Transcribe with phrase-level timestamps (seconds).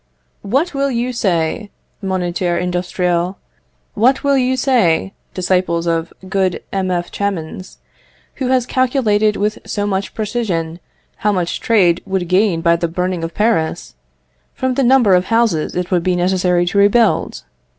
[0.41, 1.69] What will you say,
[2.01, 3.35] Moniteur Industriel
[3.93, 6.89] what will you say, disciples of good M.
[6.89, 7.11] F.
[7.11, 7.77] Chamans,
[8.37, 10.79] who has calculated with so much precision
[11.17, 13.93] how much trade would gain by the burning of Paris,
[14.55, 17.43] from the number of houses it would be necessary to rebuild?